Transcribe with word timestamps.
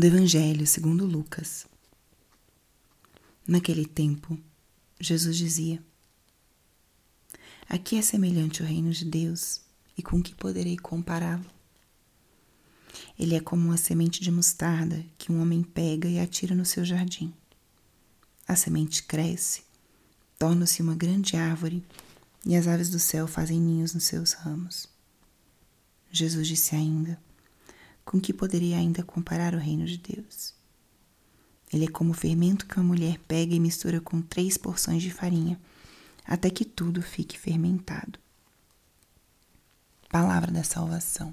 do 0.00 0.06
Evangelho 0.06 0.66
segundo 0.66 1.04
Lucas. 1.04 1.66
Naquele 3.46 3.84
tempo, 3.84 4.38
Jesus 4.98 5.36
dizia: 5.36 5.84
Aqui 7.68 7.98
é 7.98 8.02
semelhante 8.02 8.62
o 8.62 8.64
reino 8.64 8.90
de 8.92 9.04
Deus, 9.04 9.60
e 9.98 10.02
com 10.02 10.22
que 10.22 10.34
poderei 10.34 10.78
compará-lo? 10.78 11.44
Ele 13.18 13.34
é 13.34 13.40
como 13.40 13.66
uma 13.66 13.76
semente 13.76 14.22
de 14.22 14.30
mostarda 14.30 15.04
que 15.18 15.30
um 15.30 15.42
homem 15.42 15.62
pega 15.62 16.08
e 16.08 16.18
atira 16.18 16.54
no 16.54 16.64
seu 16.64 16.82
jardim. 16.82 17.34
A 18.48 18.56
semente 18.56 19.02
cresce, 19.02 19.64
torna-se 20.38 20.80
uma 20.80 20.94
grande 20.94 21.36
árvore 21.36 21.84
e 22.46 22.56
as 22.56 22.66
aves 22.66 22.88
do 22.88 22.98
céu 22.98 23.28
fazem 23.28 23.60
ninhos 23.60 23.92
nos 23.92 24.04
seus 24.04 24.32
ramos. 24.32 24.88
Jesus 26.10 26.48
disse 26.48 26.74
ainda: 26.74 27.20
Com 28.10 28.20
que 28.20 28.34
poderia 28.34 28.76
ainda 28.76 29.04
comparar 29.04 29.54
o 29.54 29.58
reino 29.58 29.86
de 29.86 29.96
Deus? 29.96 30.52
Ele 31.72 31.84
é 31.84 31.88
como 31.88 32.10
o 32.10 32.12
fermento 32.12 32.66
que 32.66 32.74
uma 32.74 32.82
mulher 32.82 33.20
pega 33.20 33.54
e 33.54 33.60
mistura 33.60 34.00
com 34.00 34.20
três 34.20 34.58
porções 34.58 35.00
de 35.00 35.12
farinha, 35.12 35.60
até 36.24 36.50
que 36.50 36.64
tudo 36.64 37.02
fique 37.02 37.38
fermentado. 37.38 38.18
Palavra 40.08 40.50
da 40.50 40.64
salvação. 40.64 41.32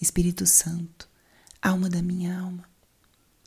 Espírito 0.00 0.46
Santo, 0.46 1.08
alma 1.60 1.90
da 1.90 2.00
minha 2.00 2.38
alma, 2.38 2.62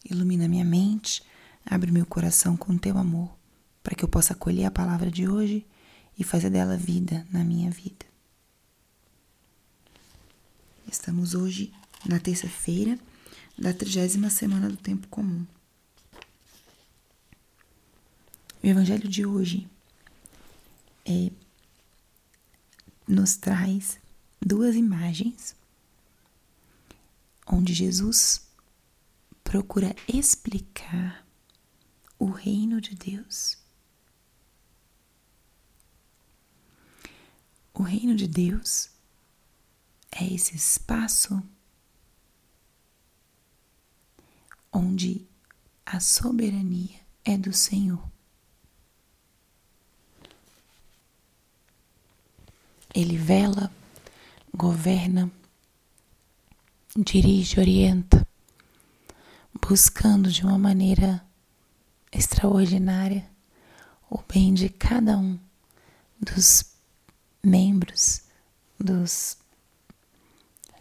ilumina 0.04 0.50
minha 0.50 0.66
mente, 0.66 1.24
abre 1.66 1.90
meu 1.90 2.06
coração 2.06 2.58
com 2.58 2.78
teu 2.78 2.98
amor, 2.98 3.34
para 3.82 3.96
que 3.96 4.04
eu 4.04 4.10
possa 4.10 4.34
acolher 4.34 4.66
a 4.66 4.72
palavra 4.72 5.10
de 5.10 5.26
hoje 5.26 5.66
e 6.18 6.24
fazer 6.26 6.50
dela 6.50 6.76
vida 6.76 7.26
na 7.32 7.46
minha 7.46 7.72
vida. 7.72 8.09
Estamos 10.92 11.36
hoje 11.36 11.72
na 12.04 12.20
terça-feira 12.20 12.98
da 13.56 13.72
trigésima 13.72 14.28
semana 14.28 14.68
do 14.68 14.76
tempo 14.76 15.08
comum. 15.08 15.46
O 18.64 18.66
evangelho 18.66 19.08
de 19.08 19.24
hoje 19.24 19.70
é, 21.06 21.32
nos 23.08 23.36
traz 23.36 24.00
duas 24.42 24.76
imagens 24.76 25.56
onde 27.46 27.72
Jesus 27.72 28.48
procura 29.44 29.96
explicar 30.08 31.24
o 32.18 32.32
reino 32.32 32.82
de 32.82 32.96
Deus. 32.96 33.60
O 37.76 37.84
reino 37.84 38.16
de 38.16 38.28
Deus 38.28 38.90
é 40.20 40.34
esse 40.34 40.56
espaço 40.56 41.42
onde 44.72 45.26
a 45.86 46.00
soberania 46.00 47.00
é 47.24 47.38
do 47.38 47.54
Senhor. 47.54 48.04
Ele 52.94 53.18
vela, 53.18 53.72
governa, 54.56 55.32
dirige, 56.98 57.60
orienta, 57.60 58.28
buscando 59.62 60.32
de 60.32 60.44
uma 60.44 60.58
maneira 60.58 61.24
extraordinária 62.12 63.30
o 64.10 64.22
bem 64.28 64.54
de 64.54 64.70
cada 64.70 65.18
um 65.18 65.40
dos 66.20 66.66
membros, 67.44 68.24
dos 68.80 69.38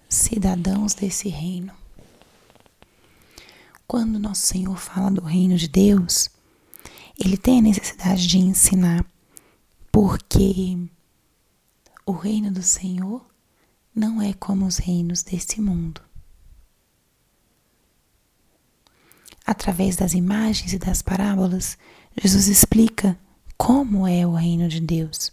cidadãos 0.08 0.94
desse 0.94 1.28
reino. 1.28 1.72
Quando 3.86 4.18
nosso 4.18 4.46
Senhor 4.46 4.76
fala 4.76 5.10
do 5.10 5.22
reino 5.22 5.56
de 5.56 5.68
Deus, 5.68 6.30
ele 7.18 7.36
tem 7.36 7.58
a 7.58 7.62
necessidade 7.62 8.26
de 8.26 8.38
ensinar, 8.38 9.04
porque 9.90 10.78
o 12.06 12.12
reino 12.12 12.50
do 12.50 12.62
Senhor 12.62 13.24
não 13.94 14.22
é 14.22 14.32
como 14.32 14.66
os 14.66 14.78
reinos 14.78 15.22
desse 15.22 15.60
mundo. 15.60 16.00
Através 19.44 19.96
das 19.96 20.12
imagens 20.12 20.72
e 20.72 20.78
das 20.78 21.00
parábolas, 21.00 21.78
Jesus 22.22 22.48
explica 22.48 23.18
como 23.56 24.06
é 24.06 24.26
o 24.26 24.34
reino 24.34 24.68
de 24.68 24.80
Deus. 24.80 25.32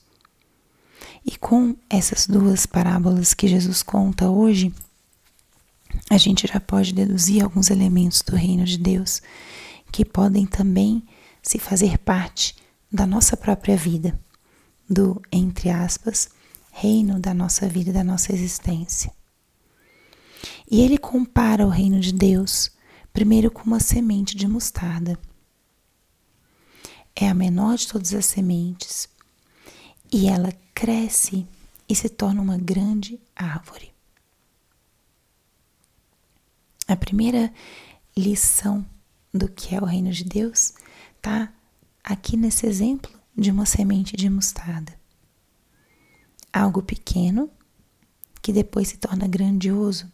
E 1.25 1.37
com 1.37 1.75
essas 1.89 2.27
duas 2.27 2.67
parábolas 2.67 3.33
que 3.33 3.47
Jesus 3.47 3.81
conta 3.81 4.29
hoje, 4.29 4.71
a 6.09 6.17
gente 6.17 6.45
já 6.45 6.59
pode 6.59 6.93
deduzir 6.93 7.43
alguns 7.43 7.71
elementos 7.71 8.21
do 8.21 8.35
reino 8.35 8.63
de 8.63 8.77
Deus 8.77 9.21
que 9.91 10.05
podem 10.05 10.45
também 10.45 11.03
se 11.41 11.57
fazer 11.57 11.97
parte 11.97 12.55
da 12.91 13.07
nossa 13.07 13.35
própria 13.35 13.75
vida, 13.75 14.19
do, 14.87 15.19
entre 15.31 15.69
aspas, 15.69 16.29
reino 16.71 17.19
da 17.19 17.33
nossa 17.33 17.67
vida, 17.67 17.91
da 17.91 18.03
nossa 18.03 18.31
existência. 18.31 19.11
E 20.69 20.81
ele 20.81 20.97
compara 20.97 21.65
o 21.65 21.69
reino 21.69 21.99
de 21.99 22.13
Deus 22.13 22.71
primeiro 23.11 23.49
com 23.49 23.63
uma 23.63 23.79
semente 23.79 24.35
de 24.35 24.47
mostarda. 24.47 25.17
É 27.15 27.27
a 27.27 27.33
menor 27.33 27.77
de 27.77 27.87
todas 27.87 28.13
as 28.13 28.25
sementes 28.25 29.07
e 30.15 30.27
ela 30.27 30.51
cresce 30.73 31.45
e 31.87 31.95
se 31.95 32.07
torna 32.07 32.41
uma 32.41 32.57
grande 32.57 33.19
árvore. 33.35 33.93
A 36.87 36.95
primeira 36.95 37.53
lição 38.17 38.85
do 39.33 39.49
que 39.49 39.75
é 39.75 39.79
o 39.79 39.85
reino 39.85 40.11
de 40.11 40.23
Deus 40.23 40.73
está 41.17 41.53
aqui 42.03 42.37
nesse 42.37 42.65
exemplo 42.65 43.11
de 43.35 43.51
uma 43.51 43.65
semente 43.65 44.15
de 44.15 44.29
mostarda 44.29 45.05
algo 46.55 46.81
pequeno 46.81 47.51
que 48.41 48.53
depois 48.53 48.87
se 48.87 48.97
torna 48.97 49.27
grandioso 49.27 50.09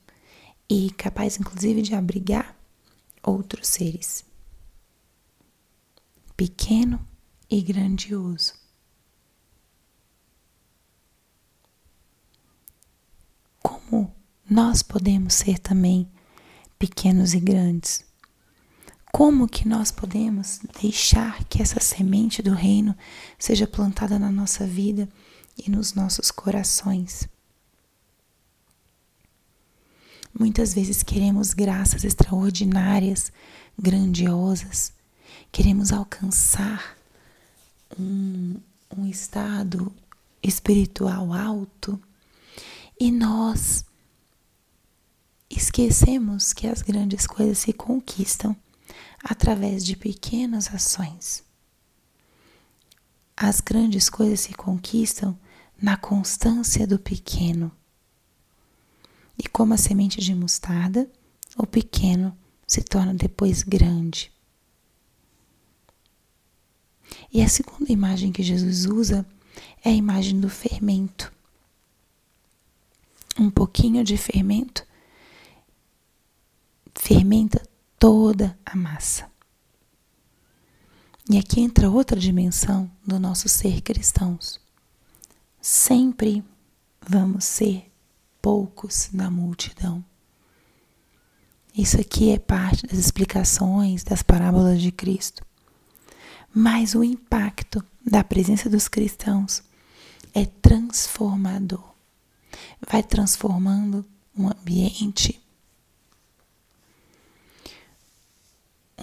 e 0.67 0.89
capaz 0.89 1.39
inclusive 1.39 1.83
de 1.83 1.93
abrigar 1.93 2.57
outros 3.21 3.67
seres. 3.67 4.25
Pequeno 6.35 6.99
e 7.47 7.61
grandioso. 7.61 8.55
Como 13.61 14.11
nós 14.51 14.83
podemos 14.83 15.33
ser 15.33 15.57
também 15.57 16.05
pequenos 16.77 17.33
e 17.33 17.39
grandes? 17.39 18.03
Como 19.09 19.47
que 19.47 19.65
nós 19.65 19.91
podemos 19.91 20.59
deixar 20.81 21.45
que 21.45 21.61
essa 21.61 21.79
semente 21.79 22.41
do 22.41 22.53
reino 22.53 22.93
seja 23.39 23.65
plantada 23.65 24.19
na 24.19 24.29
nossa 24.29 24.67
vida 24.67 25.07
e 25.57 25.71
nos 25.71 25.93
nossos 25.93 26.31
corações. 26.31 27.29
Muitas 30.37 30.73
vezes 30.73 31.01
queremos 31.01 31.53
graças 31.53 32.03
extraordinárias, 32.03 33.31
grandiosas, 33.79 34.91
queremos 35.49 35.93
alcançar 35.93 36.97
um, 37.97 38.55
um 38.97 39.05
estado 39.05 39.93
espiritual 40.43 41.33
alto 41.33 41.97
e 42.99 43.11
nós 43.11 43.85
esquecemos 45.57 46.53
que 46.53 46.67
as 46.67 46.81
grandes 46.81 47.27
coisas 47.27 47.57
se 47.59 47.73
conquistam 47.73 48.55
através 49.23 49.85
de 49.85 49.95
pequenas 49.95 50.73
ações. 50.73 51.43
As 53.35 53.59
grandes 53.59 54.09
coisas 54.09 54.41
se 54.41 54.53
conquistam 54.53 55.37
na 55.81 55.97
constância 55.97 56.85
do 56.85 56.99
pequeno. 56.99 57.71
E 59.37 59.47
como 59.47 59.73
a 59.73 59.77
semente 59.77 60.21
de 60.21 60.35
mostarda, 60.35 61.09
o 61.57 61.65
pequeno 61.65 62.37
se 62.67 62.81
torna 62.81 63.13
depois 63.13 63.63
grande. 63.63 64.31
E 67.33 67.41
a 67.41 67.49
segunda 67.49 67.91
imagem 67.91 68.31
que 68.31 68.43
Jesus 68.43 68.85
usa 68.85 69.25
é 69.83 69.89
a 69.89 69.93
imagem 69.93 70.39
do 70.39 70.49
fermento. 70.49 71.31
Um 73.39 73.49
pouquinho 73.49 74.03
de 74.03 74.17
fermento 74.17 74.85
fermenta 76.95 77.61
toda 77.97 78.57
a 78.65 78.75
massa. 78.75 79.29
E 81.29 81.37
aqui 81.37 81.61
entra 81.61 81.89
outra 81.89 82.19
dimensão 82.19 82.91
do 83.05 83.19
nosso 83.19 83.47
ser 83.47 83.81
cristãos 83.81 84.59
sempre 85.61 86.43
vamos 87.07 87.45
ser 87.45 87.91
poucos 88.41 89.09
na 89.13 89.29
multidão. 89.29 90.03
Isso 91.77 92.01
aqui 92.01 92.31
é 92.31 92.39
parte 92.39 92.85
das 92.87 92.97
explicações 92.97 94.03
das 94.03 94.23
parábolas 94.23 94.81
de 94.81 94.91
Cristo. 94.91 95.45
Mas 96.53 96.95
o 96.95 97.03
impacto 97.03 97.85
da 98.05 98.23
presença 98.23 98.69
dos 98.69 98.87
cristãos 98.87 99.63
é 100.33 100.45
transformador. 100.45 101.93
Vai 102.89 103.03
transformando 103.03 104.03
um 104.37 104.49
ambiente, 104.49 105.40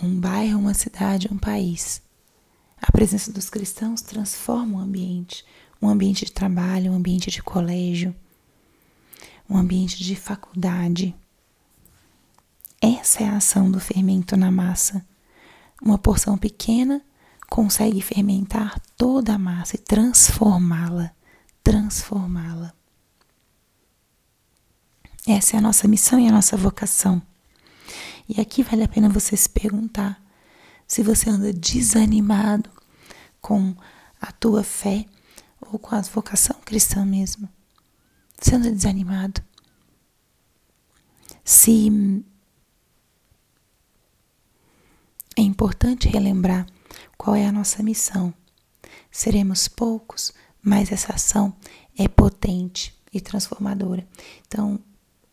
um 0.09 0.19
bairro, 0.19 0.59
uma 0.59 0.75
cidade, 0.75 1.29
um 1.31 1.37
país. 1.37 2.01
A 2.81 2.91
presença 2.91 3.31
dos 3.31 3.51
cristãos 3.51 4.01
transforma 4.01 4.79
o 4.79 4.81
ambiente, 4.81 5.45
um 5.81 5.89
ambiente 5.89 6.25
de 6.25 6.33
trabalho, 6.33 6.93
um 6.93 6.97
ambiente 6.97 7.31
de 7.31 7.43
colégio, 7.43 8.15
um 9.49 9.57
ambiente 9.57 10.03
de 10.03 10.17
faculdade. 10.17 11.15
Essa 12.81 13.25
é 13.25 13.29
a 13.29 13.37
ação 13.37 13.71
do 13.71 13.79
fermento 13.79 14.37
na 14.37 14.51
massa. 14.51 15.05
Uma 15.83 15.99
porção 15.99 16.39
pequena 16.39 17.03
consegue 17.51 18.01
fermentar 18.01 18.81
toda 18.97 19.35
a 19.35 19.39
massa 19.39 19.77
e 19.77 19.79
transformá-la, 19.79 21.13
transformá-la. 21.63 22.73
Essa 25.27 25.57
é 25.57 25.59
a 25.59 25.63
nossa 25.63 25.87
missão 25.87 26.19
e 26.19 26.29
a 26.29 26.33
nossa 26.33 26.57
vocação. 26.57 27.21
E 28.29 28.41
aqui 28.41 28.63
vale 28.63 28.83
a 28.83 28.89
pena 28.89 29.09
você 29.09 29.37
se 29.37 29.49
perguntar 29.49 30.23
se 30.87 31.03
você 31.03 31.31
anda 31.31 31.53
desanimado 31.53 32.71
com 33.41 33.75
a 34.21 34.31
tua 34.33 34.63
fé 34.63 35.07
ou 35.61 35.79
com 35.79 35.95
a 35.95 36.01
vocação 36.03 36.61
cristã 36.65 37.05
mesmo. 37.05 37.49
Você 38.39 38.55
anda 38.55 38.71
desanimado. 38.71 39.43
Se 41.45 41.91
é 45.37 45.41
importante 45.41 46.09
relembrar 46.09 46.67
qual 47.17 47.35
é 47.35 47.47
a 47.47 47.53
nossa 47.53 47.83
missão. 47.83 48.35
Seremos 49.11 49.69
poucos, 49.69 50.33
mas 50.63 50.93
essa 50.93 51.15
ação 51.15 51.57
é 51.97 52.07
potente 52.07 52.95
e 53.13 53.21
transformadora. 53.21 54.07
Então, 54.47 54.79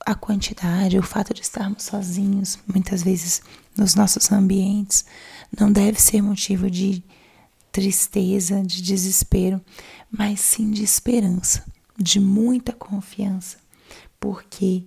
a 0.05 0.13
quantidade, 0.13 0.99
o 0.99 1.03
fato 1.03 1.33
de 1.33 1.41
estarmos 1.41 1.83
sozinhos, 1.83 2.59
muitas 2.67 3.01
vezes 3.01 3.41
nos 3.75 3.95
nossos 3.95 4.31
ambientes, 4.31 5.03
não 5.57 5.71
deve 5.71 5.99
ser 5.99 6.21
motivo 6.21 6.69
de 6.69 7.03
tristeza, 7.71 8.61
de 8.61 8.81
desespero, 8.81 9.59
mas 10.09 10.39
sim 10.39 10.69
de 10.71 10.83
esperança, 10.83 11.65
de 11.97 12.19
muita 12.19 12.71
confiança, 12.71 13.57
porque 14.19 14.85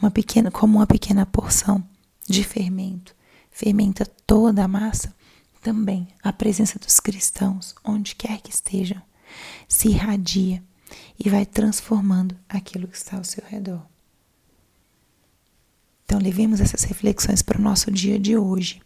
uma 0.00 0.10
pequena, 0.10 0.50
como 0.50 0.78
uma 0.78 0.86
pequena 0.86 1.26
porção 1.26 1.86
de 2.28 2.42
fermento 2.42 3.14
fermenta 3.50 4.04
toda 4.26 4.64
a 4.64 4.68
massa, 4.68 5.14
também 5.62 6.08
a 6.22 6.32
presença 6.32 6.78
dos 6.78 6.98
cristãos, 6.98 7.74
onde 7.84 8.16
quer 8.16 8.40
que 8.40 8.50
estejam, 8.50 9.00
se 9.68 9.88
irradia 9.88 10.62
e 11.18 11.30
vai 11.30 11.46
transformando 11.46 12.36
aquilo 12.48 12.88
que 12.88 12.96
está 12.96 13.16
ao 13.16 13.24
seu 13.24 13.44
redor. 13.46 13.93
Então, 16.04 16.18
levemos 16.18 16.60
essas 16.60 16.84
reflexões 16.84 17.42
para 17.42 17.58
o 17.58 17.62
nosso 17.62 17.90
dia 17.90 18.18
de 18.18 18.36
hoje. 18.36 18.82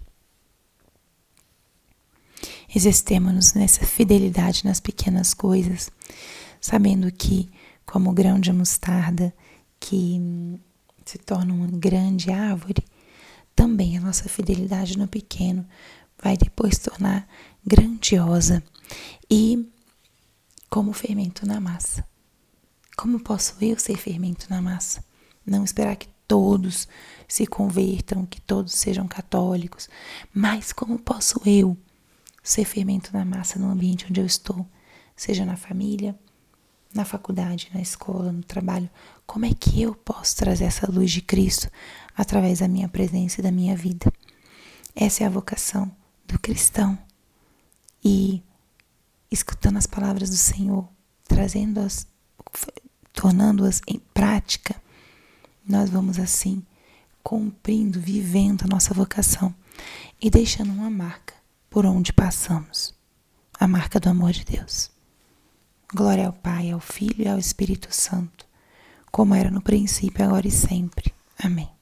Exercemos 2.75 3.55
nessa 3.55 3.85
fidelidade 3.85 4.65
nas 4.65 4.79
pequenas 4.79 5.33
coisas, 5.33 5.91
sabendo 6.61 7.11
que, 7.11 7.51
como 7.87 8.13
grão 8.13 8.39
de 8.39 8.53
mostarda 8.53 9.35
que 9.81 10.21
se 11.05 11.19
torna 11.19 11.55
uma 11.55 11.67
grande 11.67 12.31
árvore, 12.31 12.85
também 13.57 13.97
a 13.97 14.01
nossa 14.01 14.29
fidelidade 14.29 14.99
no 14.99 15.09
pequeno 15.09 15.67
vai 16.23 16.37
depois 16.37 16.79
tornar 16.79 17.27
grandiosa 17.67 18.63
e 19.31 19.67
como 20.69 20.93
fermento 20.93 21.47
na 21.47 21.59
massa. 21.59 22.07
Como 22.97 23.21
posso 23.21 23.57
eu 23.61 23.79
ser 23.79 23.97
fermento 23.97 24.47
na 24.51 24.61
massa? 24.61 25.03
Não 25.47 25.65
esperar 25.65 25.97
que 25.97 26.09
todos 26.29 26.87
se 27.27 27.47
convertam, 27.47 28.25
que 28.27 28.41
todos 28.41 28.75
sejam 28.75 29.09
católicos, 29.09 29.89
mas 30.33 30.73
como 30.73 30.99
posso 30.99 31.41
eu 31.45 31.77
ser 32.43 32.65
fermento 32.65 33.11
na 33.13 33.25
massa 33.25 33.59
no 33.59 33.71
ambiente 33.71 34.07
onde 34.09 34.21
eu 34.21 34.27
estou, 34.27 34.67
seja 35.17 35.45
na 35.45 35.57
família, 35.57 36.17
na 36.95 37.05
faculdade, 37.05 37.71
na 37.75 37.81
escola, 37.81 38.31
no 38.31 38.43
trabalho? 38.43 38.89
Como 39.27 39.45
é 39.45 39.53
que 39.53 39.83
eu 39.83 39.95
posso 39.95 40.37
trazer 40.37 40.65
essa 40.65 40.91
luz 40.91 41.11
de 41.11 41.21
Cristo 41.21 41.69
através 42.17 42.61
da 42.61 42.69
minha 42.69 42.89
presença 42.89 43.41
e 43.41 43.43
da 43.43 43.51
minha 43.51 43.77
vida? 43.77 44.13
Essa 44.95 45.25
é 45.25 45.27
a 45.27 45.31
vocação 45.31 45.91
do 46.27 46.39
cristão. 46.39 46.99
E 48.03 48.43
escutando 49.31 49.77
as 49.77 49.87
palavras 49.87 50.31
do 50.31 50.37
Senhor, 50.37 50.89
trazendo-as, 51.25 52.07
tornando-as 53.13 53.83
em 53.87 53.99
prática, 54.15 54.81
nós 55.69 55.91
vamos 55.91 56.19
assim 56.19 56.63
cumprindo, 57.23 58.01
vivendo 58.01 58.65
a 58.65 58.67
nossa 58.67 58.95
vocação 58.95 59.55
e 60.21 60.31
deixando 60.31 60.73
uma 60.73 60.89
marca 60.89 61.35
por 61.69 61.85
onde 61.85 62.13
passamos 62.13 62.95
a 63.61 63.69
marca 63.69 64.01
do 64.01 64.09
amor 64.09 64.33
de 64.33 64.45
Deus. 64.45 64.91
Glória 65.93 66.27
ao 66.27 66.33
Pai, 66.33 66.71
ao 66.71 66.81
Filho 66.81 67.25
e 67.25 67.29
ao 67.29 67.39
Espírito 67.39 67.89
Santo, 67.91 68.47
como 69.11 69.35
era 69.35 69.51
no 69.51 69.61
princípio, 69.61 70.25
agora 70.25 70.47
e 70.47 70.51
sempre. 70.51 71.13
Amém. 71.39 71.78